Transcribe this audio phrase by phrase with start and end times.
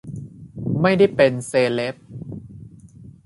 [0.81, 1.95] ไม่ได้เป็นเซเลบ.